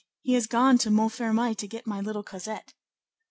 [0.23, 2.73] he has gone to Montfermeil to get my little Cosette."